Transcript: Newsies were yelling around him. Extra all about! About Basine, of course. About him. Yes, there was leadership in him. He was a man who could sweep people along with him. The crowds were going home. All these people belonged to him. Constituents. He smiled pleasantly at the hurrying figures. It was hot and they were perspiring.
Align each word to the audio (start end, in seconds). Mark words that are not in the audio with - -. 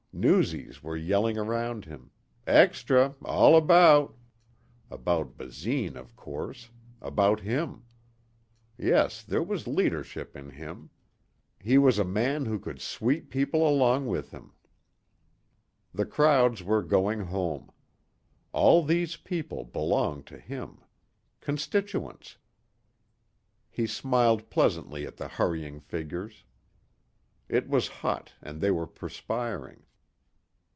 Newsies 0.13 0.83
were 0.83 0.97
yelling 0.97 1.37
around 1.37 1.85
him. 1.85 2.11
Extra 2.45 3.15
all 3.23 3.55
about! 3.55 4.13
About 4.91 5.37
Basine, 5.37 5.95
of 5.95 6.17
course. 6.17 6.69
About 7.01 7.39
him. 7.39 7.85
Yes, 8.77 9.23
there 9.23 9.41
was 9.41 9.67
leadership 9.67 10.35
in 10.35 10.49
him. 10.49 10.89
He 11.61 11.77
was 11.77 11.97
a 11.97 12.03
man 12.03 12.43
who 12.45 12.59
could 12.59 12.81
sweep 12.81 13.29
people 13.31 13.65
along 13.67 14.05
with 14.05 14.31
him. 14.31 14.51
The 15.93 16.05
crowds 16.05 16.61
were 16.61 16.83
going 16.83 17.21
home. 17.21 17.71
All 18.51 18.83
these 18.83 19.15
people 19.15 19.63
belonged 19.63 20.27
to 20.27 20.37
him. 20.37 20.81
Constituents. 21.39 22.37
He 23.69 23.87
smiled 23.87 24.49
pleasantly 24.49 25.07
at 25.07 25.15
the 25.15 25.29
hurrying 25.29 25.79
figures. 25.79 26.43
It 27.47 27.69
was 27.69 27.87
hot 27.87 28.33
and 28.41 28.59
they 28.59 28.71
were 28.71 28.85
perspiring. 28.87 29.83